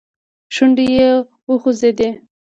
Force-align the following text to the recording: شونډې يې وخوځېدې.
شونډې 0.55 0.85
يې 0.95 1.09
وخوځېدې. 1.47 2.09